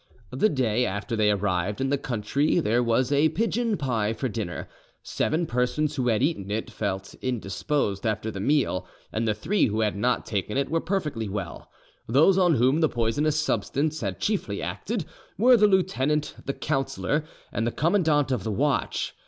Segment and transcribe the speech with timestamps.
[0.31, 4.67] The day after they arrived in the country there was a pigeon pie for dinner:
[5.03, 9.81] seven persons who had eaten it felt indisposed after the meal, and the three who
[9.81, 11.69] had not taken it were perfectly well.
[12.07, 15.05] Those on whom the poisonous substance had chiefly acted
[15.37, 19.13] were the lieutenant, the councillor, and the commandant of the watch.